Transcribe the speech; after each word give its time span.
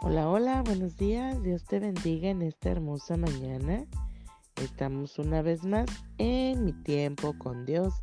Hola, 0.00 0.28
hola, 0.28 0.62
buenos 0.62 0.96
días. 0.96 1.42
Dios 1.42 1.64
te 1.64 1.80
bendiga 1.80 2.28
en 2.28 2.42
esta 2.42 2.70
hermosa 2.70 3.16
mañana. 3.16 3.84
Estamos 4.54 5.18
una 5.18 5.42
vez 5.42 5.64
más 5.64 5.86
en 6.18 6.64
mi 6.64 6.72
tiempo 6.72 7.36
con 7.36 7.66
Dios, 7.66 7.94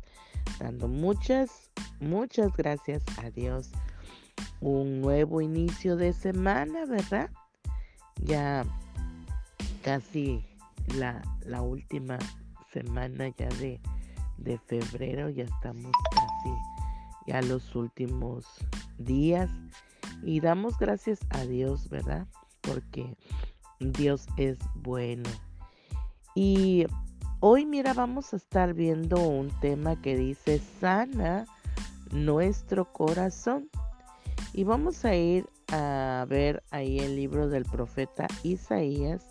dando 0.58 0.88
muchas, 0.88 1.70
muchas 1.98 2.54
gracias 2.54 3.02
a 3.16 3.30
Dios. 3.30 3.70
Un 4.60 5.00
nuevo 5.00 5.40
inicio 5.40 5.96
de 5.96 6.12
semana, 6.12 6.84
¿verdad? 6.84 7.30
Ya 8.22 8.66
casi 9.82 10.44
la, 10.98 11.22
la 11.46 11.62
última 11.62 12.18
semana 12.74 13.30
ya 13.38 13.48
de, 13.48 13.80
de 14.36 14.58
febrero, 14.58 15.30
ya 15.30 15.44
estamos 15.44 15.92
casi 16.10 16.54
ya 17.26 17.40
los 17.40 17.74
últimos 17.74 18.44
días 18.98 19.50
y 20.22 20.40
damos 20.40 20.78
gracias 20.78 21.20
a 21.30 21.44
Dios, 21.44 21.88
¿verdad? 21.88 22.26
Porque 22.60 23.16
Dios 23.80 24.26
es 24.36 24.58
bueno. 24.74 25.28
Y 26.34 26.86
hoy, 27.40 27.64
mira, 27.64 27.94
vamos 27.94 28.32
a 28.32 28.36
estar 28.36 28.74
viendo 28.74 29.20
un 29.20 29.48
tema 29.60 30.00
que 30.00 30.16
dice 30.16 30.60
sana 30.80 31.46
nuestro 32.12 32.92
corazón. 32.92 33.68
Y 34.52 34.64
vamos 34.64 35.04
a 35.04 35.14
ir 35.14 35.48
a 35.72 36.24
ver 36.28 36.62
ahí 36.70 36.98
el 36.98 37.16
libro 37.16 37.48
del 37.48 37.64
profeta 37.64 38.26
Isaías 38.42 39.24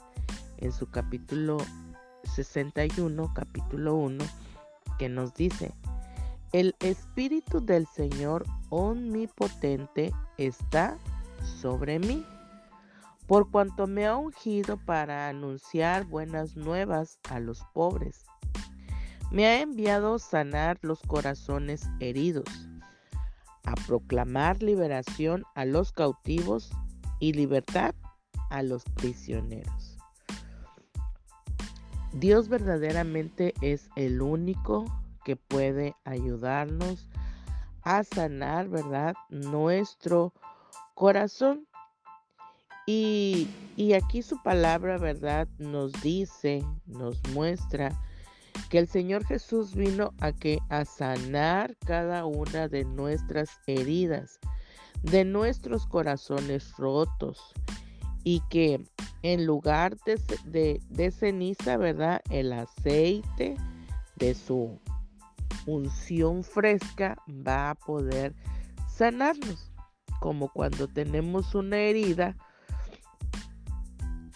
en 0.58 0.72
su 0.72 0.90
capítulo 0.90 1.58
61, 2.36 3.34
capítulo 3.34 3.96
1, 3.96 4.24
que 4.98 5.10
nos 5.10 5.34
dice, 5.34 5.74
el 6.56 6.74
Espíritu 6.80 7.60
del 7.60 7.86
Señor 7.86 8.46
Omnipotente 8.70 10.14
está 10.38 10.98
sobre 11.60 12.00
mí, 12.00 12.26
por 13.28 13.52
cuanto 13.52 13.88
me 13.88 14.06
ha 14.06 14.16
ungido 14.16 14.78
para 14.78 15.28
anunciar 15.28 16.06
buenas 16.06 16.56
nuevas 16.56 17.20
a 17.30 17.42
los 17.42 17.60
pobres. 17.74 18.24
Me 19.32 19.46
ha 19.48 19.60
enviado 19.60 20.18
sanar 20.18 20.80
los 20.82 21.02
corazones 21.02 21.90
heridos, 22.00 22.48
a 23.66 23.74
proclamar 23.86 24.64
liberación 24.64 25.44
a 25.56 25.66
los 25.66 25.92
cautivos 25.92 26.72
y 27.20 27.34
libertad 27.34 27.94
a 28.50 28.64
los 28.64 28.86
prisioneros. 28.86 29.98
Dios 32.14 32.48
verdaderamente 32.48 33.54
es 33.60 33.90
el 33.98 34.22
único 34.22 34.86
que 35.26 35.36
puede 35.36 35.96
ayudarnos 36.06 37.10
a 37.82 38.04
sanar, 38.04 38.70
¿verdad? 38.70 39.16
Nuestro 39.30 40.34
corazón. 40.94 41.68
Y, 42.88 43.48
y, 43.76 43.94
aquí 43.94 44.22
su 44.22 44.42
palabra, 44.44 45.00
¿verdad? 45.00 45.48
Nos 45.58 45.92
dice, 46.04 46.64
nos 46.86 47.20
muestra 47.30 47.92
que 48.70 48.78
el 48.78 48.88
Señor 48.88 49.26
Jesús 49.26 49.74
vino 49.74 50.14
a 50.20 50.32
que 50.32 50.60
a 50.70 50.86
sanar 50.86 51.76
cada 51.86 52.26
una 52.26 52.68
de 52.68 52.86
nuestras 52.86 53.50
heridas, 53.66 54.40
de 55.02 55.26
nuestros 55.26 55.88
corazones 55.88 56.74
rotos 56.78 57.54
y 58.24 58.42
que 58.52 58.84
en 59.24 59.48
lugar 59.48 59.98
de, 60.06 60.22
de, 60.46 60.80
de 60.90 61.12
ceniza, 61.12 61.78
¿verdad? 61.78 62.22
El 62.30 62.54
aceite 62.54 63.58
de 64.18 64.36
su 64.36 64.80
unción 65.66 66.44
fresca 66.44 67.18
va 67.28 67.72
a 67.72 67.76
poder 67.76 68.34
sanarnos. 68.88 69.72
Como 70.22 70.50
cuando 70.50 70.88
tenemos 70.88 71.54
una 71.56 71.78
herida 71.78 72.36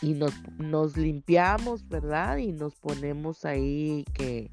y 0.01 0.13
nos, 0.13 0.97
limpiamos, 0.97 1.87
¿verdad? 1.87 2.37
Y 2.37 2.51
nos 2.51 2.75
ponemos 2.75 3.45
ahí 3.45 4.05
que 4.13 4.49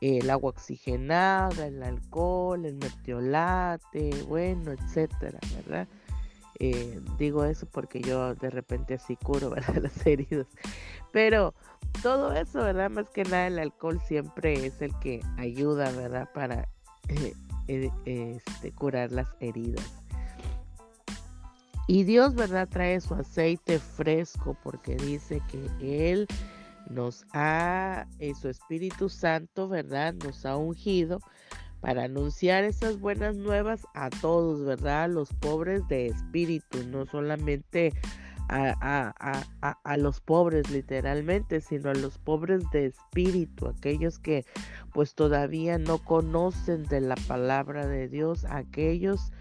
el 0.00 0.30
agua 0.30 0.50
oxigenada, 0.50 1.66
el 1.66 1.82
alcohol, 1.82 2.64
el 2.64 2.76
mertiolate, 2.76 4.10
bueno, 4.28 4.72
etcétera, 4.72 5.38
¿verdad? 5.56 5.88
Eh, 6.58 7.00
digo 7.18 7.44
eso 7.44 7.66
porque 7.66 8.00
yo 8.00 8.34
de 8.34 8.50
repente 8.50 8.94
así 8.94 9.16
curo, 9.16 9.50
¿verdad? 9.50 9.76
Las 9.82 10.06
heridas. 10.06 10.46
Pero 11.12 11.54
todo 12.02 12.32
eso, 12.32 12.60
¿verdad? 12.60 12.90
Más 12.90 13.10
que 13.10 13.24
nada 13.24 13.46
el 13.46 13.58
alcohol 13.58 14.00
siempre 14.06 14.66
es 14.66 14.80
el 14.82 14.98
que 15.00 15.20
ayuda, 15.36 15.90
¿verdad? 15.92 16.28
Para 16.32 16.68
eh, 17.08 17.34
eh, 17.68 17.90
este, 18.46 18.72
curar 18.72 19.12
las 19.12 19.28
heridas. 19.40 19.84
Y 21.86 22.04
Dios, 22.04 22.34
¿verdad? 22.34 22.68
Trae 22.68 23.00
su 23.00 23.14
aceite 23.14 23.78
fresco 23.78 24.56
porque 24.62 24.94
dice 24.96 25.42
que 25.50 26.12
Él 26.12 26.26
nos 26.88 27.26
ha, 27.32 28.06
eh, 28.18 28.32
su 28.34 28.48
Espíritu 28.48 29.08
Santo, 29.08 29.68
¿verdad? 29.68 30.14
Nos 30.14 30.46
ha 30.46 30.56
ungido 30.56 31.20
para 31.80 32.04
anunciar 32.04 32.64
esas 32.64 33.00
buenas 33.00 33.36
nuevas 33.36 33.86
a 33.94 34.10
todos, 34.10 34.64
¿verdad? 34.64 35.08
Los 35.10 35.32
pobres 35.32 35.86
de 35.88 36.06
espíritu, 36.06 36.84
no 36.86 37.06
solamente 37.06 37.92
a, 38.50 39.96
los 39.96 40.20
pobres 40.20 40.70
literalmente, 40.70 41.60
sino 41.60 41.90
a 41.90 41.94
los 41.94 42.18
pobres 42.18 42.68
de 42.72 42.86
espíritu, 42.86 43.68
aquellos 43.68 44.18
que 44.18 44.44
pues 44.92 45.14
todavía 45.14 45.78
no 45.78 45.98
conocen 45.98 46.84
de 46.84 47.00
la 47.00 47.16
palabra 47.28 47.86
de 47.86 48.08
Dios, 48.08 48.44
aquellos 48.48 49.32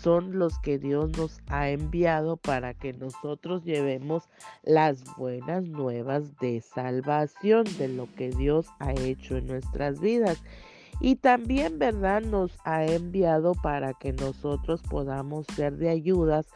son 0.00 0.38
los 0.38 0.58
que 0.58 0.78
Dios 0.78 1.16
nos 1.16 1.40
ha 1.48 1.68
enviado 1.68 2.36
para 2.36 2.74
que 2.74 2.92
nosotros 2.92 3.64
llevemos 3.64 4.28
las 4.62 5.04
buenas 5.16 5.64
nuevas 5.64 6.36
de 6.38 6.60
salvación, 6.60 7.64
de 7.78 7.88
lo 7.88 8.08
que 8.14 8.30
Dios 8.30 8.66
ha 8.78 8.92
hecho 8.92 9.36
en 9.36 9.46
nuestras 9.46 10.00
vidas. 10.00 10.42
Y 11.00 11.16
también, 11.16 11.78
¿verdad? 11.78 12.22
Nos 12.22 12.52
ha 12.64 12.84
enviado 12.84 13.52
para 13.54 13.92
que 13.94 14.12
nosotros 14.12 14.82
podamos 14.82 15.46
ser 15.54 15.76
de 15.76 15.90
ayudas 15.90 16.46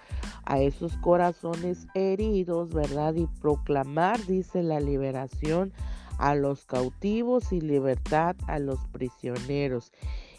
a 0.44 0.60
esos 0.60 0.96
corazones 0.98 1.86
heridos, 1.94 2.72
¿verdad? 2.72 3.14
Y 3.14 3.26
proclamar, 3.40 4.24
dice 4.26 4.62
la 4.62 4.80
liberación 4.80 5.72
a 6.18 6.34
los 6.34 6.64
cautivos 6.64 7.52
y 7.52 7.60
libertad 7.60 8.36
a 8.46 8.58
los 8.58 8.78
prisioneros. 8.88 9.92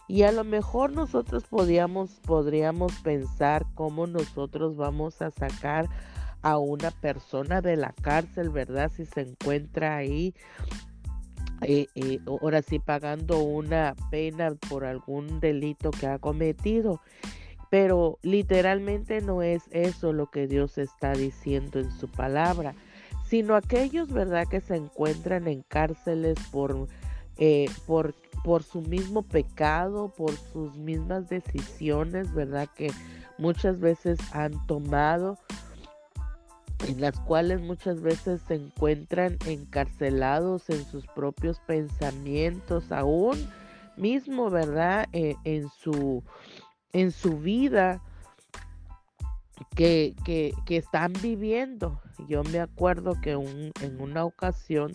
Y 0.07 0.23
a 0.23 0.31
lo 0.31 0.44
mejor 0.44 0.91
nosotros 0.91 1.45
podríamos, 1.45 2.19
podríamos 2.25 2.94
pensar 3.01 3.66
cómo 3.75 4.07
nosotros 4.07 4.75
vamos 4.75 5.22
a 5.22 5.31
sacar 5.31 5.88
a 6.41 6.57
una 6.57 6.91
persona 6.91 7.62
de 7.62 7.78
la 7.78 7.94
cárcel, 8.01 8.50
¿verdad? 8.50 8.91
Si 8.94 9.06
se 9.06 9.22
encuentra 9.22 9.95
ahí 9.95 10.33
eh, 11.62 11.88
eh, 11.96 12.20
ahora 12.26 12.62
sí 12.62 12.80
pagando 12.80 13.40
una 13.40 13.96
pena 14.10 14.54
por 14.70 14.86
algún 14.86 15.40
delito 15.40 15.92
que 15.92 16.08
ha 16.08 16.20
cometido. 16.20 17.02
Pero 17.70 18.20
literalmente 18.22 19.22
no 19.22 19.42
es 19.42 19.64
eso 19.72 20.12
lo 20.12 20.30
que 20.30 20.48
Dios 20.48 20.78
está 20.78 21.14
diciendo 21.14 21.80
en 21.80 21.92
su 21.92 22.10
palabra, 22.10 22.74
sino 23.26 23.56
aquellos, 23.56 24.12
¿verdad?, 24.12 24.48
que 24.50 24.60
se 24.60 24.76
encuentran 24.76 25.48
en 25.48 25.62
cárceles 25.62 26.38
por, 26.52 26.88
eh, 27.38 27.70
por, 27.88 28.14
por 28.44 28.64
su 28.64 28.82
mismo 28.82 29.22
pecado, 29.22 30.10
por 30.10 30.36
sus 30.36 30.76
mismas 30.76 31.30
decisiones, 31.30 32.34
¿verdad?, 32.34 32.68
que 32.76 32.92
muchas 33.38 33.80
veces 33.80 34.20
han 34.34 34.66
tomado 34.68 35.38
en 36.88 37.02
las 37.02 37.19
cuales 37.19 37.62
muchas 37.62 38.02
veces 38.02 38.42
se 38.47 38.56
encuentran 38.56 39.38
encarcelados 39.46 40.69
en 40.69 40.84
sus 40.86 41.06
propios 41.08 41.59
pensamientos, 41.68 42.92
aún 42.92 43.38
mismo, 43.97 44.50
¿verdad? 44.50 45.07
Eh, 45.13 45.36
en, 45.44 45.69
su, 45.69 46.24
en 46.94 47.12
su 47.12 47.38
vida 47.39 48.01
que, 49.75 50.16
que, 50.25 50.54
están 50.78 51.13
viviendo. 51.22 52.01
Yo 52.28 52.44
me 52.44 52.60
acuerdo 52.60 53.19
que 53.22 53.31
en 53.31 54.01
una 54.01 54.25
ocasión 54.25 54.92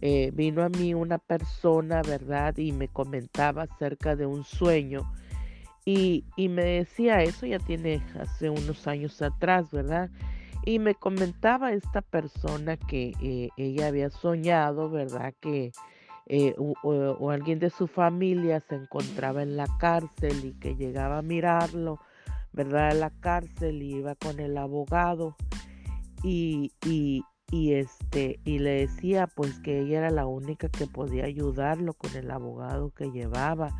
eh, 0.00 0.30
vino 0.32 0.62
a 0.62 0.68
mí 0.68 0.94
una 0.94 1.18
persona, 1.18 2.02
¿verdad? 2.02 2.56
Y 2.56 2.72
me 2.72 2.88
comentaba 2.88 3.64
acerca 3.64 4.14
de 4.14 4.26
un 4.26 4.44
sueño. 4.44 5.12
Y, 5.84 6.24
y 6.36 6.48
me 6.48 6.64
decía, 6.64 7.22
eso 7.22 7.46
ya 7.46 7.58
tiene 7.58 8.02
hace 8.20 8.50
unos 8.50 8.86
años 8.86 9.20
atrás, 9.22 9.70
¿verdad? 9.70 10.10
Y 10.68 10.78
me 10.78 10.94
comentaba 10.94 11.72
esta 11.72 12.02
persona 12.02 12.76
que 12.76 13.14
eh, 13.22 13.48
ella 13.56 13.86
había 13.86 14.10
soñado, 14.10 14.90
¿verdad? 14.90 15.32
Que 15.40 15.72
eh, 16.26 16.54
o, 16.58 17.30
alguien 17.30 17.58
de 17.58 17.70
su 17.70 17.86
familia 17.86 18.60
se 18.60 18.74
encontraba 18.74 19.42
en 19.42 19.56
la 19.56 19.66
cárcel 19.78 20.44
y 20.44 20.52
que 20.60 20.76
llegaba 20.76 21.16
a 21.16 21.22
mirarlo, 21.22 21.98
¿verdad? 22.52 22.90
A 22.90 22.94
la 22.94 23.08
cárcel 23.08 23.82
y 23.82 23.94
iba 23.94 24.14
con 24.14 24.40
el 24.40 24.58
abogado 24.58 25.36
y, 26.22 26.70
y, 26.84 27.24
y, 27.50 27.72
este, 27.72 28.38
y 28.44 28.58
le 28.58 28.86
decía 28.86 29.26
pues 29.26 29.60
que 29.60 29.80
ella 29.80 30.00
era 30.00 30.10
la 30.10 30.26
única 30.26 30.68
que 30.68 30.86
podía 30.86 31.24
ayudarlo 31.24 31.94
con 31.94 32.14
el 32.14 32.30
abogado 32.30 32.90
que 32.90 33.10
llevaba. 33.10 33.70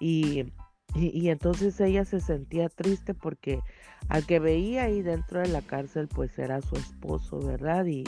Y 0.00 0.46
y, 0.96 1.30
entonces 1.30 1.78
ella 1.80 2.04
se 2.04 2.20
sentía 2.20 2.68
triste 2.68 3.14
porque 3.14 3.60
al 4.08 4.26
que 4.26 4.38
veía 4.38 4.84
ahí 4.84 5.02
dentro 5.02 5.40
de 5.40 5.48
la 5.48 5.62
cárcel 5.62 6.08
pues 6.08 6.38
era 6.38 6.62
su 6.62 6.76
esposo, 6.76 7.38
¿verdad? 7.40 7.86
Y, 7.86 8.04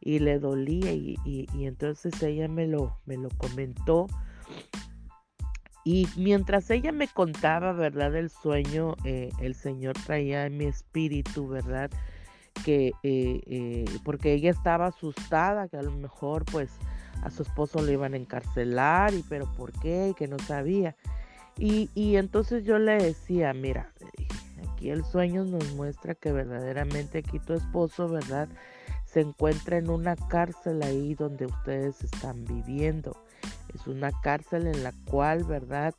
y 0.00 0.18
le 0.18 0.38
dolía 0.38 0.92
y, 0.92 1.16
y, 1.24 1.46
entonces 1.64 2.20
ella 2.22 2.48
me 2.48 2.66
lo, 2.66 2.98
me 3.06 3.16
lo 3.16 3.28
comentó. 3.30 4.08
Y 5.84 6.08
mientras 6.16 6.70
ella 6.70 6.92
me 6.92 7.08
contaba, 7.08 7.72
¿verdad? 7.72 8.14
El 8.14 8.30
sueño, 8.30 8.94
eh, 9.04 9.30
el 9.40 9.54
Señor 9.54 9.94
traía 10.04 10.46
en 10.46 10.56
mi 10.56 10.66
espíritu, 10.66 11.48
¿verdad? 11.48 11.90
Que, 12.64 12.92
eh, 13.02 13.40
eh, 13.46 13.84
porque 14.04 14.32
ella 14.32 14.50
estaba 14.50 14.86
asustada, 14.86 15.68
que 15.68 15.76
a 15.76 15.82
lo 15.82 15.90
mejor 15.90 16.44
pues 16.44 16.70
a 17.22 17.30
su 17.30 17.42
esposo 17.42 17.82
lo 17.82 17.90
iban 17.90 18.14
a 18.14 18.16
encarcelar, 18.16 19.12
y 19.14 19.24
pero 19.28 19.50
¿por 19.52 19.72
qué? 19.72 20.08
Y 20.10 20.14
que 20.14 20.28
no 20.28 20.38
sabía. 20.38 20.96
Y, 21.58 22.16
entonces 22.16 22.64
yo 22.64 22.78
le 22.78 22.96
decía, 22.96 23.52
mira, 23.52 23.92
aquí 24.72 24.90
el 24.90 25.04
sueño 25.04 25.44
nos 25.44 25.72
muestra 25.74 26.14
que 26.14 26.32
verdaderamente 26.32 27.18
aquí 27.18 27.38
tu 27.38 27.52
esposo, 27.52 28.08
¿verdad? 28.08 28.48
Se 29.04 29.20
encuentra 29.20 29.76
en 29.76 29.90
una 29.90 30.16
cárcel 30.16 30.82
ahí 30.82 31.14
donde 31.14 31.46
ustedes 31.46 32.02
están 32.02 32.44
viviendo. 32.44 33.16
Es 33.74 33.86
una 33.86 34.10
cárcel 34.22 34.66
en 34.66 34.82
la 34.82 34.92
cual, 35.04 35.44
¿verdad? 35.44 35.94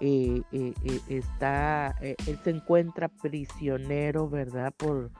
Eh, 0.00 0.42
eh, 0.52 0.74
eh, 0.84 1.00
está, 1.08 1.94
él 2.00 2.38
se 2.44 2.50
encuentra 2.50 3.08
prisionero, 3.08 4.28
¿verdad? 4.28 4.74
Por, 4.76 5.10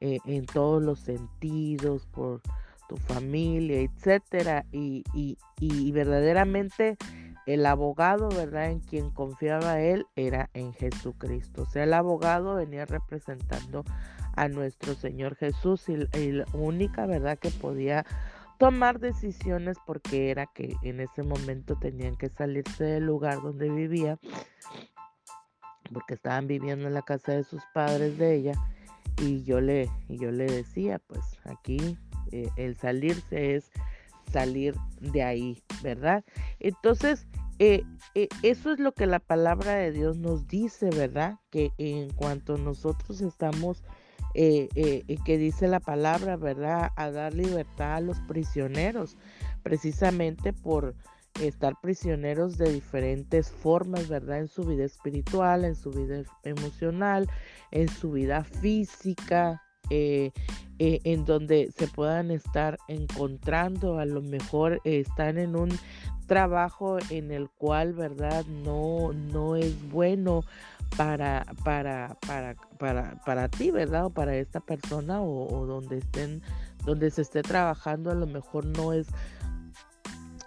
en 0.00 0.44
todos 0.46 0.82
los 0.82 1.00
sentidos, 1.00 2.06
por 2.06 2.42
tu 2.88 2.96
familia, 2.96 3.80
etcétera. 3.80 4.66
Y, 4.72 5.04
y, 5.14 5.38
y 5.60 5.92
verdaderamente 5.92 6.96
el 7.46 7.66
abogado, 7.66 8.28
¿verdad? 8.28 8.70
En 8.70 8.80
quien 8.80 9.10
confiaba 9.10 9.80
él 9.80 10.06
era 10.16 10.50
en 10.54 10.72
Jesucristo. 10.72 11.62
O 11.62 11.66
sea, 11.66 11.84
el 11.84 11.92
abogado 11.92 12.54
venía 12.54 12.86
representando 12.86 13.84
a 14.36 14.48
nuestro 14.48 14.94
Señor 14.94 15.36
Jesús 15.36 15.88
y, 15.88 15.96
la 16.32 16.44
única, 16.52 17.06
¿verdad? 17.06 17.38
Que 17.38 17.50
podía 17.50 18.04
tomar 18.58 18.98
decisiones 19.00 19.76
porque 19.86 20.30
era 20.30 20.46
que 20.46 20.76
en 20.82 21.00
ese 21.00 21.22
momento 21.22 21.76
tenían 21.76 22.16
que 22.16 22.28
salirse 22.28 22.84
del 22.84 23.04
lugar 23.04 23.42
donde 23.42 23.68
vivía 23.68 24.18
porque 25.92 26.14
estaban 26.14 26.46
viviendo 26.46 26.86
en 26.86 26.94
la 26.94 27.02
casa 27.02 27.32
de 27.32 27.44
sus 27.44 27.62
padres 27.74 28.16
de 28.16 28.36
ella 28.36 28.52
y 29.20 29.42
yo 29.42 29.60
le 29.60 29.90
yo 30.08 30.30
le 30.30 30.46
decía 30.46 31.00
pues 31.00 31.38
aquí 31.44 31.98
eh, 32.32 32.48
el 32.56 32.76
salirse 32.76 33.56
es 33.56 33.70
salir 34.34 34.74
de 35.00 35.22
ahí, 35.22 35.62
¿verdad? 35.80 36.24
Entonces, 36.58 37.28
eh, 37.60 37.84
eh, 38.16 38.28
eso 38.42 38.72
es 38.72 38.80
lo 38.80 38.92
que 38.92 39.06
la 39.06 39.20
palabra 39.20 39.74
de 39.76 39.92
Dios 39.92 40.16
nos 40.16 40.48
dice, 40.48 40.90
¿verdad? 40.90 41.38
Que 41.50 41.70
en 41.78 42.10
cuanto 42.10 42.58
nosotros 42.58 43.20
estamos, 43.20 43.84
eh, 44.34 44.68
que 45.24 45.38
dice 45.38 45.68
la 45.68 45.78
palabra, 45.78 46.36
¿verdad? 46.36 46.90
A 46.96 47.12
dar 47.12 47.32
libertad 47.32 47.94
a 47.94 48.00
los 48.00 48.18
prisioneros, 48.22 49.16
precisamente 49.62 50.52
por 50.52 50.96
estar 51.40 51.74
prisioneros 51.80 52.58
de 52.58 52.72
diferentes 52.72 53.52
formas, 53.52 54.08
¿verdad? 54.08 54.40
En 54.40 54.48
su 54.48 54.64
vida 54.64 54.84
espiritual, 54.84 55.64
en 55.64 55.76
su 55.76 55.90
vida 55.90 56.24
emocional, 56.42 57.28
en 57.70 57.88
su 57.88 58.10
vida 58.10 58.42
física, 58.42 59.62
eh, 59.90 60.32
eh, 60.78 61.00
en 61.04 61.24
donde 61.24 61.72
se 61.76 61.86
puedan 61.86 62.30
estar 62.30 62.78
encontrando, 62.88 63.98
a 63.98 64.04
lo 64.04 64.22
mejor 64.22 64.80
están 64.84 65.38
en 65.38 65.56
un 65.56 65.70
trabajo 66.26 66.98
en 67.10 67.30
el 67.30 67.48
cual, 67.50 67.92
¿verdad? 67.92 68.44
No, 68.46 69.12
no 69.12 69.56
es 69.56 69.76
bueno 69.90 70.44
para, 70.96 71.46
para, 71.64 72.16
para, 72.26 72.56
para, 72.78 73.22
para 73.24 73.48
ti, 73.48 73.70
¿verdad? 73.70 74.06
O 74.06 74.10
para 74.10 74.36
esta 74.36 74.60
persona 74.60 75.20
o, 75.20 75.52
o 75.52 75.66
donde 75.66 75.98
estén, 75.98 76.42
donde 76.84 77.10
se 77.10 77.22
esté 77.22 77.42
trabajando, 77.42 78.10
a 78.10 78.14
lo 78.14 78.26
mejor 78.26 78.64
no 78.64 78.92
es 78.92 79.08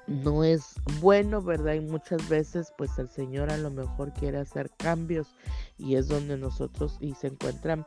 no 0.07 0.44
es 0.44 0.75
bueno, 1.01 1.42
¿verdad? 1.42 1.74
Y 1.74 1.81
muchas 1.81 2.27
veces 2.30 2.74
pues 2.77 2.98
el 2.98 3.09
Señor 3.09 3.51
a 3.51 3.57
lo 3.57 3.69
mejor 3.69 4.13
quiere 4.13 4.38
hacer 4.39 4.71
cambios 4.77 5.36
y 5.77 5.95
es 5.95 6.07
donde 6.07 6.38
nosotros 6.38 6.98
y 7.01 7.13
se 7.13 7.27
encuentran 7.27 7.86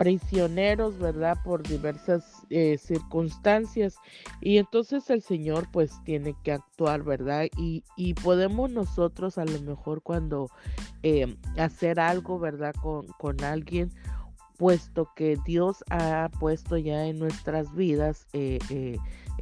prisioneros, 0.00 0.98
¿verdad? 0.98 1.36
Por 1.44 1.62
diversas 1.62 2.24
eh, 2.48 2.78
circunstancias. 2.78 3.96
Y 4.40 4.56
entonces 4.56 5.10
el 5.10 5.20
Señor 5.20 5.68
pues 5.70 5.92
tiene 6.04 6.34
que 6.42 6.52
actuar, 6.52 7.02
¿verdad? 7.02 7.48
Y, 7.58 7.84
y 7.96 8.14
podemos 8.14 8.70
nosotros 8.70 9.36
a 9.36 9.44
lo 9.44 9.60
mejor 9.60 10.00
cuando 10.00 10.50
eh, 11.02 11.36
hacer 11.58 12.00
algo, 12.00 12.38
¿verdad? 12.38 12.74
Con, 12.80 13.08
con, 13.18 13.44
alguien, 13.44 13.92
puesto 14.60 15.10
que 15.16 15.38
Dios 15.46 15.82
ha 15.88 16.30
puesto 16.38 16.76
ya 16.76 17.06
en 17.06 17.18
nuestras 17.18 17.74
vidas 17.74 18.26
eh, 18.34 18.58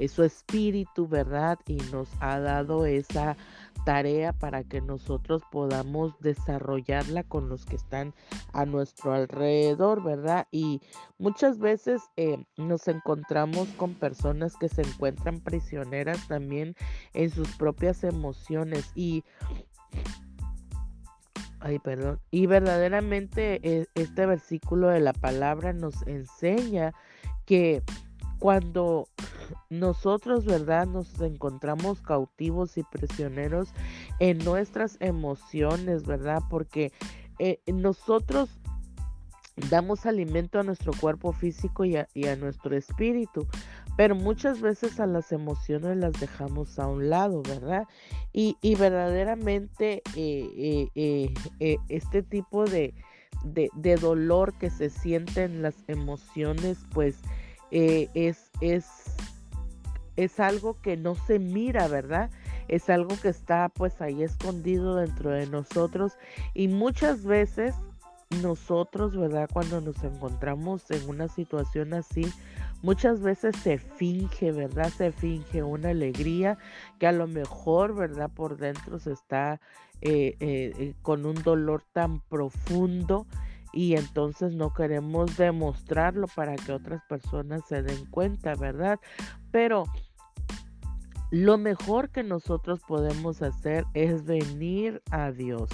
su 0.06 0.22
espíritu, 0.22 1.08
¿verdad? 1.08 1.58
Y 1.66 1.78
nos 1.90 2.08
ha 2.20 2.38
dado 2.38 2.86
esa 2.86 3.36
tarea 3.84 4.32
para 4.32 4.62
que 4.62 4.80
nosotros 4.80 5.42
podamos 5.50 6.14
desarrollarla 6.20 7.24
con 7.24 7.48
los 7.48 7.66
que 7.66 7.74
están 7.74 8.14
a 8.52 8.64
nuestro 8.64 9.12
alrededor, 9.12 10.04
¿verdad? 10.04 10.46
Y 10.52 10.82
muchas 11.18 11.58
veces 11.58 12.00
eh, 12.16 12.44
nos 12.56 12.86
encontramos 12.86 13.66
con 13.70 13.94
personas 13.94 14.54
que 14.56 14.68
se 14.68 14.82
encuentran 14.82 15.40
prisioneras 15.40 16.28
también 16.28 16.76
en 17.12 17.30
sus 17.30 17.48
propias 17.56 18.04
emociones 18.04 18.92
y... 18.94 19.24
Ay, 21.60 21.78
perdón. 21.78 22.20
Y 22.30 22.46
verdaderamente 22.46 23.60
eh, 23.62 23.86
este 23.94 24.26
versículo 24.26 24.88
de 24.88 25.00
la 25.00 25.12
palabra 25.12 25.72
nos 25.72 26.06
enseña 26.06 26.92
que 27.46 27.82
cuando 28.38 29.08
nosotros, 29.70 30.44
¿verdad? 30.44 30.86
Nos 30.86 31.20
encontramos 31.20 32.00
cautivos 32.00 32.78
y 32.78 32.84
prisioneros 32.84 33.70
en 34.20 34.38
nuestras 34.38 34.96
emociones, 35.00 36.04
¿verdad? 36.04 36.42
Porque 36.48 36.92
eh, 37.38 37.60
nosotros 37.66 38.50
damos 39.70 40.06
alimento 40.06 40.60
a 40.60 40.62
nuestro 40.62 40.92
cuerpo 40.92 41.32
físico 41.32 41.84
y 41.84 41.96
a, 41.96 42.36
nuestro 42.36 42.76
espíritu, 42.76 43.46
pero 43.98 44.14
muchas 44.14 44.60
veces 44.60 45.00
a 45.00 45.06
las 45.06 45.32
emociones 45.32 45.96
las 45.96 46.12
dejamos 46.20 46.78
a 46.78 46.86
un 46.86 47.10
lado, 47.10 47.42
¿verdad? 47.42 47.82
Y, 48.32 48.56
verdaderamente 48.76 50.02
eh, 50.14 50.88
eh, 50.94 51.76
este 51.88 52.22
tipo 52.22 52.64
de, 52.64 52.94
de, 53.42 53.96
dolor 53.96 54.54
que 54.54 54.70
se 54.70 54.88
siente 54.88 55.42
en 55.42 55.62
las 55.62 55.74
emociones, 55.88 56.78
pues 56.92 57.16
es, 57.72 58.52
es 58.60 58.86
es 60.14 60.38
algo 60.38 60.80
que 60.80 60.96
no 60.96 61.16
se 61.16 61.40
mira, 61.40 61.88
¿verdad? 61.88 62.30
Es 62.68 62.90
algo 62.90 63.16
que 63.20 63.28
está 63.28 63.68
pues 63.68 64.00
ahí 64.00 64.22
escondido 64.22 64.94
dentro 64.94 65.30
de 65.30 65.46
nosotros 65.46 66.18
y 66.54 66.68
muchas 66.68 67.24
veces 67.24 67.74
nosotros, 68.42 69.16
¿verdad? 69.16 69.48
Cuando 69.52 69.80
nos 69.80 70.02
encontramos 70.04 70.90
en 70.90 71.08
una 71.08 71.28
situación 71.28 71.94
así, 71.94 72.32
muchas 72.82 73.20
veces 73.20 73.56
se 73.56 73.78
finge, 73.78 74.52
¿verdad? 74.52 74.90
Se 74.96 75.12
finge 75.12 75.62
una 75.62 75.90
alegría 75.90 76.58
que 76.98 77.06
a 77.06 77.12
lo 77.12 77.26
mejor, 77.26 77.94
¿verdad? 77.94 78.30
Por 78.30 78.56
dentro 78.56 78.98
se 78.98 79.12
está 79.12 79.60
eh, 80.00 80.36
eh, 80.40 80.72
eh, 80.78 80.94
con 81.02 81.26
un 81.26 81.42
dolor 81.42 81.82
tan 81.92 82.20
profundo 82.20 83.26
y 83.72 83.96
entonces 83.96 84.54
no 84.54 84.72
queremos 84.72 85.36
demostrarlo 85.36 86.26
para 86.28 86.54
que 86.56 86.72
otras 86.72 87.02
personas 87.08 87.62
se 87.68 87.82
den 87.82 88.06
cuenta, 88.06 88.54
¿verdad? 88.54 88.98
Pero 89.50 89.84
lo 91.30 91.58
mejor 91.58 92.10
que 92.10 92.22
nosotros 92.22 92.80
podemos 92.86 93.42
hacer 93.42 93.84
es 93.92 94.24
venir 94.24 95.02
a 95.10 95.30
Dios, 95.30 95.68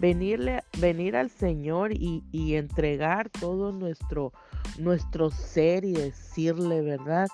venirle, 0.00 0.64
venir 0.78 1.14
al 1.14 1.30
Señor 1.30 1.92
y, 1.92 2.22
entregar 2.54 3.28
todo 3.28 3.70
nuestro, 3.70 4.32
nuestro 4.78 5.30
ser 5.30 5.84
y 5.84 5.92
decirle, 5.92 6.80
¿verdad? 6.80 7.28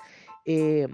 Eh, 0.45 0.89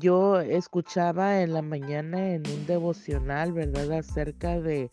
yo 0.00 0.40
escuchaba 0.40 1.42
en 1.42 1.52
la 1.52 1.62
mañana 1.62 2.34
en 2.34 2.42
un 2.48 2.66
devocional, 2.66 3.52
¿verdad? 3.52 3.92
Acerca 3.92 4.58
de, 4.58 4.90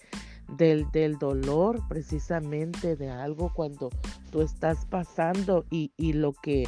del, 0.58 0.92
del 0.92 1.18
dolor, 1.18 1.82
precisamente 1.88 2.98
de 2.98 3.10
algo 3.10 3.51
cuando 3.54 3.89
tú 4.30 4.42
estás 4.42 4.86
pasando 4.86 5.65
y, 5.70 5.92
lo 6.13 6.34
que... 6.34 6.68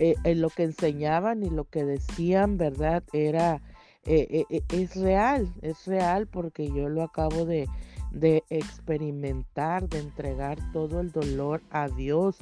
Eh, 0.00 0.14
lo 0.36 0.48
que 0.48 0.62
enseñaban 0.62 1.42
y 1.42 1.50
lo 1.50 1.64
que 1.64 1.84
decían, 1.84 2.56
¿verdad? 2.56 3.02
Era 3.12 3.60
eh, 4.10 4.46
eh, 4.48 4.62
es 4.70 4.96
real, 4.96 5.52
es 5.60 5.84
real 5.86 6.26
porque 6.26 6.68
yo 6.68 6.88
lo 6.88 7.02
acabo 7.02 7.44
de, 7.44 7.68
experimentar, 8.50 9.88
de 9.88 9.98
entregar 9.98 10.58
todo 10.72 11.00
el 11.00 11.12
dolor 11.12 11.62
a 11.70 11.88
Dios 11.88 12.36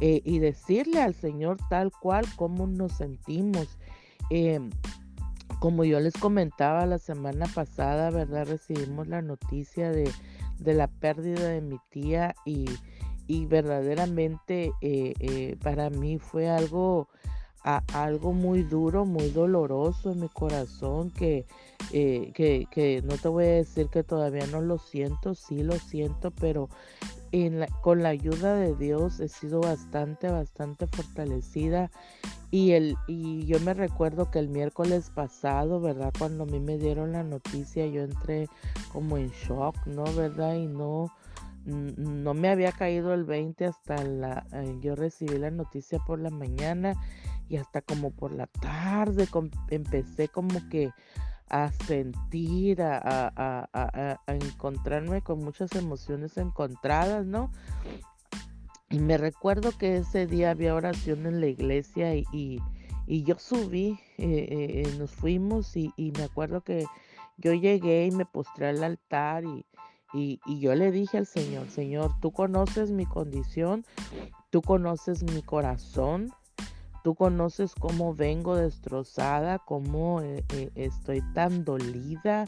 eh, 0.00 0.20
y 0.24 0.38
decirle 0.38 1.02
al 1.02 1.14
Señor 1.14 1.58
tal 1.68 1.90
cual 1.92 2.24
como 2.36 2.66
nos 2.66 2.92
sentimos. 2.92 3.78
Em, 4.30 4.70
como 5.60 5.84
yo 5.84 5.98
les 5.98 6.14
comentaba 6.14 6.86
la 6.86 6.98
semana 6.98 7.46
pasada, 7.54 8.10
¿verdad? 8.10 8.46
Recibimos 8.46 9.08
la 9.08 9.22
noticia 9.22 9.90
de, 9.90 10.10
de 10.58 10.74
la 10.74 10.86
pérdida 10.86 11.48
de 11.48 11.60
mi 11.60 11.78
tía 11.90 12.34
y, 12.44 12.66
y 13.26 13.46
verdaderamente 13.46 14.72
eh, 14.80 15.14
eh, 15.20 15.56
para 15.62 15.90
mí 15.90 16.18
fue 16.18 16.48
algo, 16.48 17.08
algo 17.76 18.32
muy 18.32 18.62
duro, 18.62 19.04
muy 19.04 19.30
doloroso 19.30 20.12
en 20.12 20.20
mi 20.20 20.28
corazón 20.28 21.10
que, 21.10 21.46
eh, 21.92 22.32
que, 22.34 22.66
que, 22.70 23.02
no 23.02 23.16
te 23.16 23.28
voy 23.28 23.44
a 23.44 23.48
decir 23.48 23.88
que 23.88 24.02
todavía 24.02 24.46
no 24.46 24.60
lo 24.60 24.78
siento, 24.78 25.34
sí 25.34 25.62
lo 25.62 25.74
siento, 25.78 26.30
pero 26.30 26.68
con 27.82 28.02
la 28.02 28.08
ayuda 28.08 28.54
de 28.54 28.74
Dios 28.74 29.20
he 29.20 29.28
sido 29.28 29.60
bastante, 29.60 30.30
bastante 30.30 30.86
fortalecida. 30.86 31.90
Y, 32.50 32.72
el, 32.72 32.96
y 33.06 33.44
yo 33.44 33.60
me 33.60 33.74
recuerdo 33.74 34.30
que 34.30 34.38
el 34.38 34.48
miércoles 34.48 35.10
pasado, 35.14 35.80
¿verdad? 35.80 36.12
Cuando 36.18 36.44
a 36.44 36.46
mí 36.46 36.60
me 36.60 36.78
dieron 36.78 37.12
la 37.12 37.22
noticia, 37.22 37.86
yo 37.86 38.02
entré 38.02 38.48
como 38.92 39.18
en 39.18 39.28
shock, 39.28 39.76
¿no? 39.86 40.04
¿Verdad? 40.04 40.54
Y 40.54 40.66
no, 40.66 41.12
no 41.66 42.32
me 42.32 42.48
había 42.48 42.72
caído 42.72 43.12
el 43.12 43.24
20 43.24 43.66
hasta 43.66 44.02
la, 44.02 44.46
eh, 44.54 44.78
yo 44.80 44.94
recibí 44.94 45.36
la 45.36 45.50
noticia 45.50 45.98
por 45.98 46.18
la 46.18 46.30
mañana 46.30 46.94
y 47.48 47.56
hasta 47.56 47.82
como 47.82 48.10
por 48.10 48.32
la 48.32 48.46
tarde 48.46 49.28
empecé 49.70 50.28
como 50.28 50.68
que 50.68 50.90
a 51.48 51.72
sentir, 51.72 52.82
a, 52.82 54.10
encontrarme 54.26 55.22
con 55.22 55.42
muchas 55.42 55.74
emociones 55.74 56.36
encontradas, 56.36 57.24
¿no? 57.26 57.50
Y 58.90 59.00
me 59.00 59.18
recuerdo 59.18 59.72
que 59.76 59.98
ese 59.98 60.26
día 60.26 60.50
había 60.50 60.74
oración 60.74 61.26
en 61.26 61.40
la 61.40 61.46
iglesia 61.46 62.14
y, 62.14 62.60
yo 63.06 63.38
subí, 63.38 63.98
eh, 64.18 64.82
eh, 64.84 64.94
nos 64.98 65.10
fuimos 65.10 65.76
y, 65.76 65.92
me 66.16 66.24
acuerdo 66.24 66.62
que 66.62 66.86
yo 67.38 67.54
llegué 67.54 68.06
y 68.06 68.10
me 68.10 68.26
postré 68.26 68.68
al 68.68 68.82
altar 68.84 69.44
y, 69.44 69.64
y, 70.12 70.60
yo 70.60 70.74
le 70.74 70.90
dije 70.90 71.18
al 71.18 71.26
Señor, 71.26 71.68
Señor, 71.68 72.12
tú 72.20 72.30
conoces 72.30 72.90
mi 72.90 73.06
condición, 73.06 73.84
tú 74.50 74.62
conoces 74.62 75.22
mi 75.22 75.42
corazón, 75.42 76.32
Tú 77.02 77.14
conoces 77.14 77.74
cómo 77.74 78.14
vengo 78.14 78.56
destrozada, 78.56 79.58
cómo 79.58 80.20
eh, 80.20 80.44
eh, 80.50 80.70
estoy 80.74 81.22
tan 81.34 81.64
dolida 81.64 82.44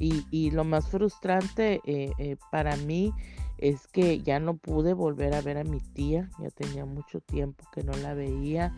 y, 0.00 0.50
lo 0.52 0.62
más 0.62 0.88
frustrante 0.88 1.80
eh, 1.84 2.36
para 2.52 2.76
mí 2.76 3.12
es 3.58 3.88
que 3.88 4.22
ya 4.22 4.38
no 4.38 4.56
pude 4.56 4.92
volver 4.92 5.34
a 5.34 5.40
ver 5.40 5.58
a 5.58 5.64
mi 5.64 5.80
tía, 5.80 6.30
ya 6.38 6.50
tenía 6.50 6.84
mucho 6.84 7.20
tiempo 7.20 7.64
que 7.72 7.82
no 7.82 7.92
la 7.94 8.14
veía, 8.14 8.72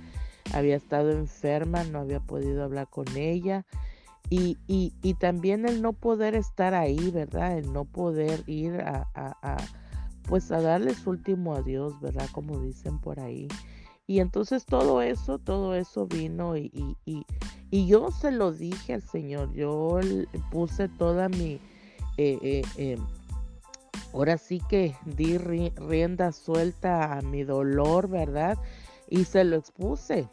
había 0.54 0.76
estado 0.76 1.10
enferma, 1.10 1.84
no 1.84 2.00
había 2.00 2.20
podido 2.20 2.64
hablar 2.64 2.88
con 2.88 3.06
ella. 3.16 3.66
Y, 4.32 4.58
y, 4.68 5.14
también 5.14 5.66
el 5.68 5.82
no 5.82 5.92
poder 5.92 6.36
estar 6.36 6.72
ahí, 6.72 7.10
¿verdad? 7.10 7.58
El 7.58 7.72
no 7.72 7.84
poder 7.84 8.44
ir 8.46 8.80
a, 8.80 9.08
a, 9.12 9.36
a, 9.42 9.56
pues 10.28 10.52
a 10.52 10.60
darle 10.60 10.94
su 10.94 11.10
último 11.10 11.54
adiós, 11.56 12.00
¿verdad? 12.00 12.28
Como 12.30 12.60
dicen 12.60 13.00
por 13.00 13.18
ahí. 13.18 13.48
Y 14.10 14.18
entonces 14.18 14.66
todo 14.66 15.02
eso, 15.02 15.38
todo 15.38 15.76
eso 15.76 16.08
vino 16.08 16.56
y, 16.56 16.96
y, 17.04 17.86
yo 17.86 18.10
se 18.10 18.32
lo 18.32 18.50
dije 18.50 18.94
al 18.94 19.02
Señor, 19.02 19.52
yo 19.52 20.00
puse 20.50 20.88
toda 20.88 21.28
mi, 21.28 21.60
eh, 22.16 22.36
eh, 22.42 22.62
eh, 22.76 22.98
ahora 24.12 24.36
sí 24.36 24.60
que 24.68 24.96
di 25.04 25.38
rienda 25.38 26.32
suelta 26.32 27.18
a 27.18 27.22
mi 27.22 27.44
dolor, 27.44 28.08
¿verdad? 28.08 28.58
Y 29.08 29.26
se 29.26 29.44
lo 29.44 29.54
expuse, 29.54 30.28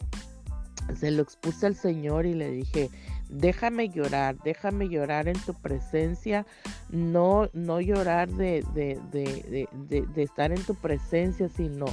se 1.00 1.12
lo 1.12 1.22
expuse 1.22 1.68
al 1.68 1.76
Señor 1.76 2.26
y 2.26 2.34
le 2.34 2.50
dije, 2.50 2.90
déjame 3.30 3.90
llorar, 3.90 4.38
déjame 4.44 4.90
llorar 4.90 5.28
en 5.28 5.40
tu 5.42 5.54
presencia, 5.54 6.48
no, 6.90 7.48
no 7.54 7.80
llorar 7.80 8.28
de, 8.28 8.66
de, 8.74 9.00
de, 9.12 10.02
de 10.02 10.24
estar 10.24 10.52
en 10.52 10.64
tu 10.64 10.74
presencia, 10.74 11.48
sino 11.48 11.86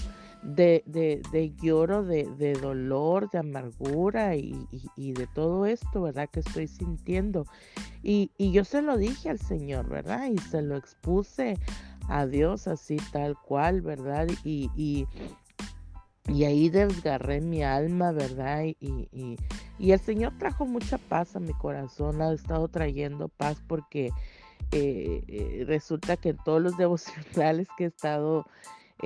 de, 0.44 0.82
de, 0.86 1.22
de 1.32 1.54
lloro, 1.54 2.04
de, 2.04 2.24
de, 2.36 2.52
dolor, 2.52 3.30
de 3.30 3.38
amargura 3.38 4.36
y, 4.36 4.54
y, 4.94 5.12
de 5.12 5.26
todo 5.28 5.64
esto, 5.64 6.02
¿verdad? 6.02 6.28
Que 6.30 6.40
estoy 6.40 6.68
sintiendo. 6.68 7.46
Y, 8.02 8.30
y, 8.36 8.52
yo 8.52 8.64
se 8.64 8.82
lo 8.82 8.98
dije 8.98 9.30
al 9.30 9.38
Señor, 9.38 9.88
¿verdad? 9.88 10.28
Y 10.28 10.38
se 10.38 10.60
lo 10.60 10.76
expuse 10.76 11.56
a 12.08 12.26
Dios 12.26 12.68
así 12.68 12.98
tal 13.10 13.36
cual, 13.40 13.80
¿verdad? 13.80 14.28
Y, 14.44 14.70
y, 14.76 15.06
y 16.28 16.44
ahí 16.44 16.68
desgarré 16.68 17.40
mi 17.40 17.62
alma, 17.62 18.12
¿verdad? 18.12 18.64
Y, 18.64 19.08
y, 19.78 19.90
el 19.90 20.00
Señor 20.00 20.34
trajo 20.38 20.66
mucha 20.66 20.98
paz 20.98 21.36
a 21.36 21.40
mi 21.40 21.54
corazón, 21.54 22.20
ha 22.20 22.32
estado 22.32 22.68
trayendo 22.68 23.28
paz 23.28 23.62
porque 23.66 24.10
eh, 24.72 25.24
eh, 25.26 25.64
resulta 25.66 26.18
que 26.18 26.30
en 26.30 26.36
todos 26.44 26.60
los 26.60 26.76
devocionales 26.76 27.66
que 27.78 27.84
he 27.84 27.86
estado 27.86 28.44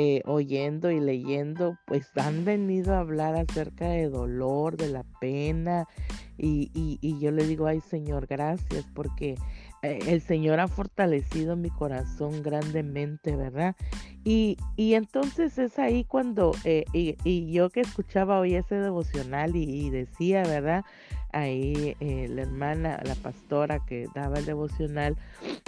eh, 0.00 0.22
oyendo 0.26 0.92
y 0.92 1.00
leyendo, 1.00 1.76
pues 1.84 2.16
han 2.16 2.44
venido 2.44 2.94
a 2.94 3.00
hablar 3.00 3.34
acerca 3.34 3.88
de 3.88 4.08
dolor, 4.08 4.76
de 4.76 4.90
la 4.90 5.02
pena. 5.20 5.88
Y, 6.36 6.70
y, 6.72 7.18
yo 7.18 7.32
le 7.32 7.44
digo, 7.44 7.66
ay 7.66 7.80
Señor, 7.80 8.28
gracias, 8.28 8.86
porque 8.94 9.34
eh, 9.82 9.98
el 10.06 10.20
Señor 10.20 10.60
ha 10.60 10.68
fortalecido 10.68 11.56
mi 11.56 11.70
corazón 11.70 12.44
grandemente, 12.44 13.34
¿verdad? 13.34 13.74
Y, 14.22 14.56
y 14.76 14.94
entonces 14.94 15.58
es 15.58 15.80
ahí 15.80 16.04
cuando, 16.04 16.52
eh, 16.62 16.84
y, 16.92 17.16
y, 17.24 17.50
yo 17.50 17.68
que 17.70 17.80
escuchaba 17.80 18.38
hoy 18.38 18.54
ese 18.54 18.76
devocional 18.76 19.56
y, 19.56 19.90
decía, 19.90 20.44
¿verdad? 20.44 20.84
Ahí 21.32 21.96
la 22.00 22.42
hermana, 22.42 23.00
la 23.02 23.16
pastora 23.16 23.84
que 23.84 24.06
daba 24.14 24.38
el 24.38 24.44
devocional, 24.44 25.16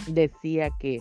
decía 0.06 0.70
que 0.78 1.00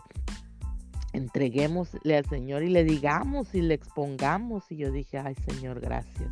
entreguémosle 1.14 2.18
al 2.18 2.26
Señor 2.26 2.64
y 2.64 2.70
le 2.70 2.84
digamos 2.84 3.54
y 3.56 3.62
le 3.62 3.74
expongamos. 3.74 4.64
Y 4.72 4.78
yo 4.78 4.92
dije, 4.92 5.18
ay 5.18 5.36
Señor, 5.48 5.80
gracias. 5.80 6.30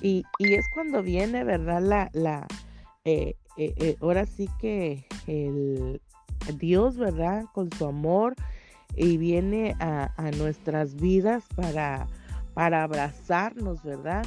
Y, 0.00 0.24
es 0.38 0.66
cuando 0.72 1.02
viene, 1.02 1.44
¿verdad? 1.44 1.80
La, 1.82 2.10
la 2.12 2.46
eh, 3.04 3.34
eh, 3.56 3.74
eh, 3.76 3.96
ahora 4.00 4.26
sí 4.26 4.48
que 4.60 5.06
el 5.26 6.00
Dios, 6.56 6.96
¿verdad? 6.96 7.44
Con 7.52 7.70
su 7.72 7.86
amor 7.86 8.34
y 8.96 9.16
viene 9.16 9.76
a, 9.80 10.30
nuestras 10.36 10.94
vidas 10.94 11.44
para, 11.54 12.06
para 12.54 12.82
abrazarnos, 12.82 13.82
¿verdad? 13.82 14.24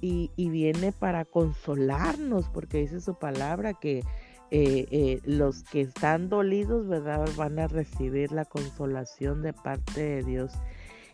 Y, 0.00 0.30
y 0.36 0.48
viene 0.50 0.92
para 0.92 1.24
consolarnos, 1.24 2.48
porque 2.48 2.78
dice 2.78 3.00
su 3.00 3.18
palabra 3.18 3.74
que 3.74 4.02
eh, 4.50 4.86
eh, 4.90 5.20
los 5.24 5.62
que 5.62 5.82
están 5.82 6.30
dolidos, 6.30 6.88
¿verdad? 6.88 7.28
Van 7.36 7.58
a 7.58 7.68
recibir 7.68 8.32
la 8.32 8.46
consolación 8.46 9.42
de 9.42 9.52
parte 9.52 10.00
de 10.02 10.22
Dios. 10.22 10.52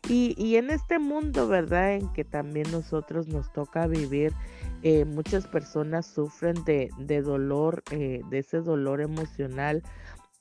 Y, 0.07 0.57
en 0.57 0.69
este 0.71 0.99
mundo, 0.99 1.49
¿verdad? 1.49 1.95
En 1.95 2.12
que 2.12 2.25
también 2.25 2.71
nosotros 2.71 3.26
nos 3.26 3.50
toca 3.55 3.87
vivir, 3.87 4.35
eh, 4.83 5.07
muchas 5.07 5.47
personas 5.47 6.05
sufren 6.05 6.62
de, 6.64 6.91
dolor, 7.23 7.83
de 7.85 8.38
ese 8.38 8.61
dolor 8.61 9.00
emocional 9.00 9.83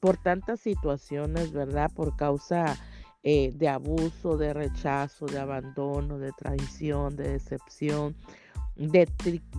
por 0.01 0.17
tantas 0.17 0.59
situaciones, 0.59 1.53
¿verdad? 1.53 1.89
Por 1.95 2.17
causa 2.17 2.77
de 3.23 3.69
abuso, 3.69 4.37
de 4.37 4.53
rechazo, 4.53 5.27
de 5.27 5.39
abandono, 5.39 6.19
de 6.19 6.33
traición, 6.33 7.15
de 7.15 7.29
decepción 7.29 8.17
de, 8.75 9.07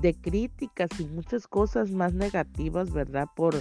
de 0.00 0.14
críticas 0.14 0.90
y 0.99 1.04
muchas 1.06 1.47
cosas 1.47 1.90
más 1.90 2.14
negativas, 2.14 2.92
¿verdad? 2.92 3.28
Por, 3.35 3.54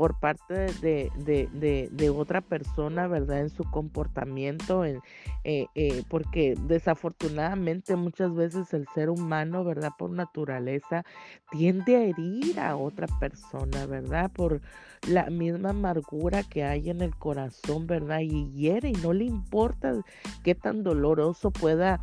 por 0.00 0.18
parte 0.18 0.54
de, 0.80 1.10
de, 1.14 1.90
de, 1.92 2.08
otra 2.08 2.40
persona, 2.40 3.06
¿verdad? 3.06 3.40
En 3.40 3.50
su 3.50 3.64
comportamiento, 3.64 4.86
en, 4.86 5.02
eh, 5.44 5.66
eh, 5.74 6.04
porque 6.08 6.54
desafortunadamente 6.66 7.96
muchas 7.96 8.34
veces 8.34 8.72
el 8.72 8.86
ser 8.94 9.10
humano, 9.10 9.62
¿verdad? 9.62 9.90
Por 9.98 10.08
naturaleza, 10.08 11.04
tiende 11.50 11.96
a 11.96 12.04
herir 12.04 12.58
a 12.58 12.76
otra 12.76 13.08
persona, 13.18 13.84
¿verdad? 13.84 14.30
Por 14.32 14.62
la 15.06 15.28
misma 15.28 15.68
amargura 15.68 16.44
que 16.44 16.64
hay 16.64 16.88
en 16.88 17.02
el 17.02 17.14
corazón, 17.14 17.86
¿verdad? 17.86 18.20
Y 18.20 18.50
hiere 18.52 18.88
y 18.88 18.94
no 18.94 19.12
le 19.12 19.24
importa 19.24 20.00
qué 20.42 20.54
tan 20.54 20.82
doloroso 20.82 21.50
pueda 21.50 22.00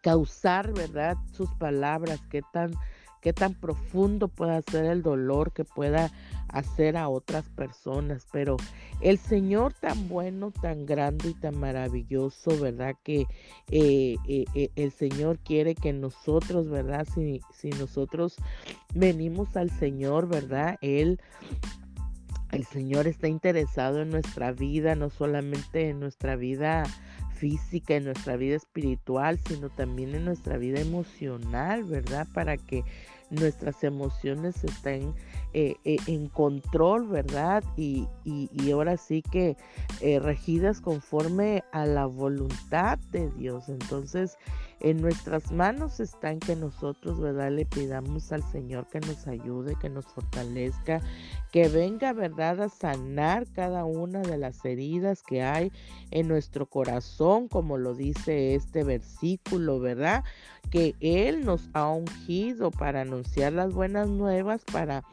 causar, 0.00 0.72
¿verdad? 0.72 1.16
Sus 1.32 1.50
palabras, 1.54 2.20
qué 2.30 2.42
tan, 2.52 2.72
qué 3.20 3.32
tan 3.32 3.54
profundo 3.54 4.28
pueda 4.28 4.62
ser 4.62 4.86
el 4.86 5.02
dolor 5.02 5.52
que 5.52 5.64
pueda 5.64 6.10
hacer 6.48 6.96
a 6.96 7.08
otras 7.08 7.48
personas. 7.50 8.26
Pero 8.32 8.56
el 9.00 9.18
Señor 9.18 9.74
tan 9.74 10.08
bueno, 10.08 10.50
tan 10.50 10.86
grande 10.86 11.30
y 11.30 11.34
tan 11.34 11.58
maravilloso, 11.58 12.58
¿verdad? 12.58 12.94
Que 13.02 13.26
eh, 13.70 14.16
eh, 14.26 14.44
eh, 14.54 14.70
el 14.76 14.92
Señor 14.92 15.38
quiere 15.38 15.74
que 15.74 15.92
nosotros, 15.92 16.68
¿verdad? 16.68 17.06
Si, 17.14 17.40
si 17.52 17.70
nosotros 17.70 18.36
venimos 18.94 19.56
al 19.56 19.70
Señor, 19.70 20.28
¿verdad? 20.28 20.76
Él 20.80 21.20
el 22.52 22.64
Señor 22.64 23.06
está 23.06 23.28
interesado 23.28 24.02
en 24.02 24.10
nuestra 24.10 24.50
vida, 24.52 24.96
no 24.96 25.10
solamente 25.10 25.88
en 25.88 26.00
nuestra 26.00 26.34
vida 26.34 26.82
física, 27.40 27.94
en 27.96 28.04
nuestra 28.04 28.36
vida 28.36 28.56
espiritual, 28.56 29.38
sino 29.48 29.70
también 29.70 30.14
en 30.14 30.26
nuestra 30.26 30.58
vida 30.58 30.78
emocional, 30.80 31.84
¿verdad? 31.84 32.26
Para 32.34 32.58
que 32.58 32.84
nuestras 33.30 33.82
emociones 33.82 34.62
estén 34.62 35.14
eh, 35.54 35.76
eh, 35.84 35.96
en 36.06 36.28
control, 36.28 37.08
¿verdad? 37.08 37.64
Y, 37.76 38.06
y, 38.24 38.70
ahora 38.70 38.96
sí 38.96 39.22
que 39.22 39.56
eh, 40.00 40.18
regidas 40.18 40.80
conforme 40.80 41.64
a 41.72 41.86
la 41.86 42.06
voluntad 42.06 42.98
de 43.10 43.30
Dios. 43.30 43.68
Entonces, 43.68 44.36
en 44.80 45.00
nuestras 45.02 45.52
manos 45.52 46.00
está 46.00 46.30
en 46.30 46.40
que 46.40 46.56
nosotros, 46.56 47.20
¿verdad? 47.20 47.50
Le 47.50 47.66
pidamos 47.66 48.32
al 48.32 48.42
Señor 48.50 48.86
que 48.88 49.00
nos 49.00 49.26
ayude, 49.26 49.76
que 49.80 49.90
nos 49.90 50.06
fortalezca, 50.06 51.00
que 51.52 51.68
venga, 51.68 52.12
¿verdad? 52.12 52.62
A 52.62 52.68
sanar 52.68 53.46
cada 53.52 53.84
una 53.84 54.20
de 54.20 54.38
las 54.38 54.64
heridas 54.64 55.22
que 55.22 55.42
hay 55.42 55.70
en 56.10 56.28
nuestro 56.28 56.66
corazón, 56.66 57.48
como 57.48 57.76
lo 57.76 57.94
dice 57.94 58.54
este 58.54 58.84
versículo, 58.84 59.80
¿verdad? 59.80 60.24
Que 60.70 60.94
Él 61.00 61.44
nos 61.44 61.68
ha 61.74 61.88
ungido 61.88 62.70
para 62.70 63.02
anunciar 63.02 63.52
las 63.52 63.72
buenas 63.72 64.08
nuevas, 64.08 64.64
para 64.64 65.04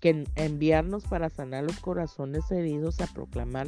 que 0.00 0.24
enviarnos 0.34 1.04
para 1.04 1.28
sanar 1.28 1.64
los 1.64 1.78
corazones 1.78 2.50
heridos, 2.50 3.00
a 3.00 3.06
proclamar 3.06 3.66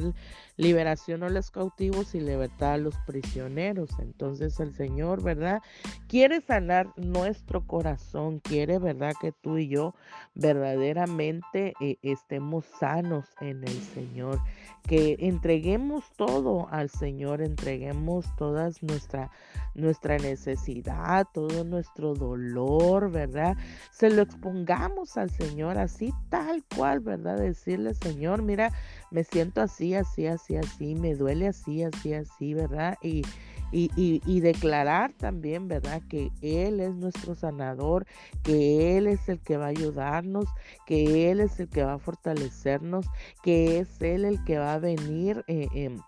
liberación 0.57 1.23
a 1.23 1.29
los 1.29 1.51
cautivos 1.51 2.15
y 2.15 2.19
libertad 2.19 2.73
a 2.73 2.77
los 2.77 2.95
prisioneros. 3.05 3.91
Entonces 3.99 4.59
el 4.59 4.73
Señor, 4.73 5.23
¿verdad? 5.23 5.61
Quiere 6.07 6.41
sanar 6.41 6.87
nuestro 6.97 7.65
corazón, 7.65 8.39
quiere, 8.39 8.79
¿verdad? 8.79 9.13
Que 9.21 9.31
tú 9.31 9.57
y 9.57 9.67
yo 9.67 9.93
verdaderamente 10.33 11.73
eh, 11.79 11.97
estemos 12.01 12.65
sanos 12.79 13.25
en 13.39 13.63
el 13.63 13.81
Señor, 13.81 14.39
que 14.87 15.15
entreguemos 15.19 16.03
todo 16.17 16.67
al 16.69 16.89
Señor, 16.89 17.41
entreguemos 17.41 18.25
toda 18.35 18.69
nuestra, 18.81 19.31
nuestra 19.75 20.17
necesidad, 20.17 21.27
todo 21.33 21.63
nuestro 21.63 22.15
dolor, 22.15 23.11
¿verdad? 23.11 23.55
Se 23.91 24.09
lo 24.09 24.21
expongamos 24.21 25.17
al 25.17 25.29
Señor 25.29 25.77
así 25.77 26.13
tal 26.33 26.63
cual, 26.75 26.99
¿verdad? 26.99 27.37
Decirle, 27.37 27.93
Señor, 27.93 28.41
mira, 28.41 28.71
me 29.11 29.23
siento 29.23 29.61
así, 29.61 29.93
así, 29.93 30.25
así, 30.25 30.55
así, 30.55 30.95
me 30.95 31.13
duele 31.13 31.47
así, 31.47 31.83
así, 31.83 32.11
así, 32.11 32.55
¿verdad? 32.55 32.97
Y, 33.03 33.21
y, 33.71 33.91
y, 33.95 34.39
declarar 34.39 35.13
también, 35.13 35.67
¿verdad? 35.67 36.01
Que 36.09 36.31
Él 36.41 36.79
es 36.79 36.95
nuestro 36.95 37.35
sanador, 37.35 38.07
que 38.41 38.97
Él 38.97 39.05
es 39.05 39.29
el 39.29 39.41
que 39.41 39.57
va 39.57 39.65
a 39.65 39.69
ayudarnos, 39.69 40.45
que 40.87 41.29
Él 41.29 41.39
es 41.39 41.59
el 41.59 41.69
que 41.69 41.83
va 41.83 41.93
a 41.93 41.99
fortalecernos, 41.99 43.05
que 43.43 43.77
es 43.77 44.01
Él 44.01 44.25
el 44.25 44.43
que 44.43 44.57
va 44.57 44.73
a 44.73 44.79
venir 44.79 45.43
eh, 45.45 45.67
em, 45.75 45.99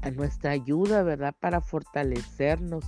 a 0.00 0.10
nuestra 0.10 0.52
ayuda, 0.52 1.02
¿verdad? 1.02 1.34
Para 1.38 1.60
fortalecernos 1.60 2.86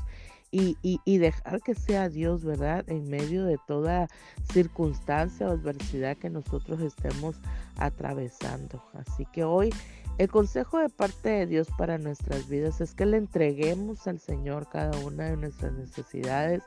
y, 0.53 1.19
dejar 1.19 1.63
que 1.63 1.75
sea 1.75 2.11
Dios, 2.11 2.45
¿verdad? 2.45 2.85
En 2.89 3.09
medio 3.09 3.45
de 3.45 3.59
toda 3.67 4.09
circunstancia 4.53 5.49
o 5.49 5.53
adversidad 5.53 6.19
que 6.19 6.29
nosotros 6.29 6.81
estemos 6.83 7.37
atravesando. 7.76 8.83
Así 8.95 9.26
que 9.33 9.45
hoy 9.45 9.71
el 10.19 10.29
consejo 10.29 10.79
de 10.79 10.91
parte 10.91 11.31
de 11.31 11.47
Dios 11.47 11.69
para 11.79 11.97
nuestras 11.97 12.47
vidas 12.47 12.83
es 12.83 12.95
que 12.95 13.07
le 13.07 13.17
entreguemos 13.17 14.07
al 14.07 14.21
Señor 14.21 14.69
cada 14.69 14.97
una 14.99 15.25
de 15.25 15.38
nuestras 15.38 15.73
necesidades, 15.73 16.62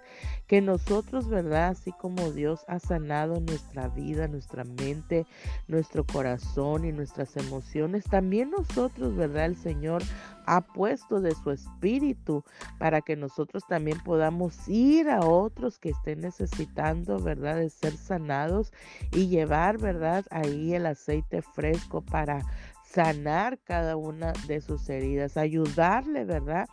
que 0.48 0.62
nosotros, 0.62 1.30
¿verdad? 1.30 1.70
Así 1.70 1.92
como 1.92 2.32
Dios 2.32 2.66
ha 2.68 2.80
sanado 2.80 3.40
nuestra 3.40 3.88
vida, 3.88 4.28
nuestra 4.28 4.64
mente, 4.64 5.28
nuestro 5.68 6.04
corazón 6.06 6.86
y 6.86 6.92
nuestras 6.92 7.38
emociones, 7.38 8.06
también 8.06 8.50
nosotros, 8.50 9.16
¿verdad? 9.16 9.46
El 9.46 9.58
Señor 9.58 10.02
ha 10.48 10.62
puesto 10.62 11.22
de 11.22 11.34
su 11.36 11.52
espíritu 11.52 12.44
para 12.80 13.02
que 13.02 13.16
nosotros 13.16 13.64
también 13.68 14.00
podamos 14.04 14.68
ir 14.68 15.10
a 15.10 15.26
otros 15.26 15.80
que 15.80 15.90
estén 15.90 16.22
necesitando, 16.22 17.20
¿verdad? 17.20 17.58
De 17.58 17.70
ser 17.70 17.96
sanados 17.96 18.74
y 19.12 19.28
llevar, 19.28 19.78
¿verdad? 19.78 20.26
Ahí 20.30 20.74
el 20.74 20.86
aceite 20.96 21.42
fresco 21.42 22.02
para 22.02 22.42
sanar 22.84 23.60
cada 23.60 23.98
una 23.98 24.32
de 24.48 24.62
sus 24.62 24.90
heridas, 24.90 25.38
ayudarle, 25.38 26.24
¿verdad? 26.24 26.68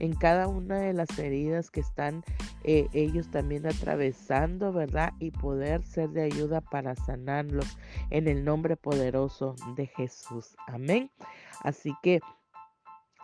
En 0.00 0.14
cada 0.14 0.48
una 0.48 0.78
de 0.78 0.92
las 0.92 1.18
heridas 1.18 1.70
que 1.70 1.80
están 1.80 2.24
eh, 2.64 2.88
ellos 2.92 3.30
también 3.30 3.66
atravesando, 3.66 4.72
¿verdad? 4.72 5.12
Y 5.20 5.30
poder 5.30 5.82
ser 5.84 6.10
de 6.10 6.24
ayuda 6.24 6.60
para 6.60 6.96
sanarlos 6.96 7.78
en 8.10 8.28
el 8.28 8.44
nombre 8.44 8.76
poderoso 8.76 9.54
de 9.76 9.86
Jesús. 9.86 10.56
Amén. 10.66 11.10
Así 11.62 11.94
que 12.02 12.20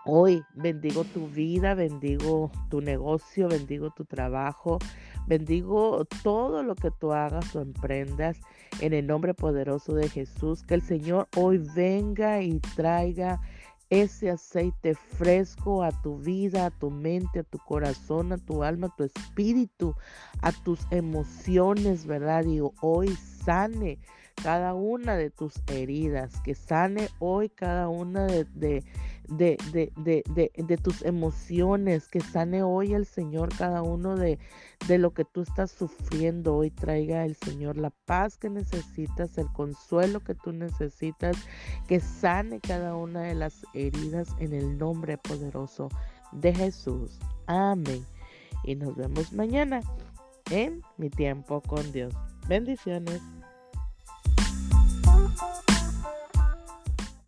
Hoy 0.07 0.45
bendigo 0.55 1.03
tu 1.03 1.29
vida, 1.29 1.73
bendigo 1.73 2.53
tu 2.69 2.83
negocio, 2.83 3.49
bendigo 3.49 3.91
tu 3.91 4.05
trabajo, 4.05 4.79
bendigo 5.27 6.05
todo 6.23 6.63
lo 6.63 6.75
que 6.75 6.91
tú 6.91 7.13
hagas 7.13 7.55
o 7.57 7.61
emprendas 7.61 8.39
en 8.81 8.93
el 8.93 9.07
nombre 9.07 9.35
poderoso 9.35 9.95
de 9.95 10.09
Jesús. 10.09 10.63
Que 10.63 10.75
el 10.75 10.83
Señor 10.83 11.29
hoy 11.37 11.59
venga 11.75 12.43
y 12.43 12.61
traiga 12.77 13.41
ese 13.91 14.31
aceite 14.31 14.95
fresco 14.95 15.83
a 15.83 15.91
tu 16.03 16.19
vida, 16.19 16.67
a 16.67 16.71
tu 16.71 16.91
mente, 16.91 17.41
a 17.41 17.45
tu 17.45 17.59
corazón, 17.59 18.33
a 18.33 18.39
tu 18.39 18.63
alma, 18.63 18.89
a 18.89 18.97
tu 18.97 19.05
espíritu, 19.05 19.95
a 20.43 20.53
tus 20.53 20.81
emociones, 20.91 22.07
¿verdad? 22.07 22.45
Y 22.45 22.61
hoy 22.81 23.09
sane 23.45 23.99
cada 24.43 24.75
una 24.75 25.17
de 25.17 25.31
tus 25.31 25.55
heridas, 25.69 26.41
que 26.41 26.55
sane 26.55 27.09
hoy 27.21 27.49
cada 27.51 27.89
una 27.89 28.27
de, 28.27 28.45
de, 28.45 28.85
de, 29.29 29.57
de, 29.97 30.77
tus 30.77 31.03
emociones, 31.03 32.09
que 32.09 32.21
sane 32.21 32.63
hoy 32.63 32.95
el 32.95 33.07
Señor 33.07 33.51
cada 33.57 33.83
uno 33.83 34.17
de, 34.17 34.39
de 34.87 34.99
lo 34.99 35.13
que 35.13 35.25
tú 35.25 35.43
estás 35.43 35.71
sufriendo. 35.71 36.57
Hoy 36.57 36.71
traiga 36.71 37.25
el 37.25 37.37
Señor 37.37 37.77
la 37.77 37.91
paz 37.91 38.37
que 38.37 38.51
necesitas, 38.51 39.37
el 39.39 39.47
consuelo 39.53 40.21
que 40.21 40.35
tú 40.35 40.53
necesitas, 40.53 41.37
que 41.89 42.01
sane 42.01 42.61
cada 42.61 42.97
una 42.97 43.23
de 43.23 43.35
las 43.35 43.65
heridas 43.75 44.29
en 44.39 44.53
el 44.53 44.79
nombre 44.79 45.19
poderoso 45.19 45.89
de 46.33 46.55
Jesús. 46.55 47.19
Amén. 47.47 48.05
Y 48.65 48.75
nos 48.77 48.97
vemos 48.97 49.33
mañana 49.33 49.81
en 50.51 50.83
mi 50.97 51.11
tiempo 51.11 51.61
con 51.61 51.91
Dios. 51.93 52.15
Bendiciones. 52.49 53.21